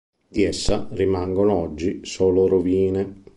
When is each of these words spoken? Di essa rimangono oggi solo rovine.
Di 0.27 0.41
essa 0.41 0.87
rimangono 0.93 1.53
oggi 1.53 1.99
solo 2.05 2.47
rovine. 2.47 3.21